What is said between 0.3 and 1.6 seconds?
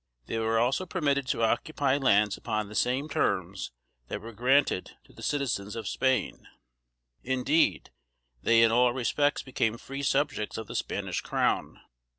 were also permitted to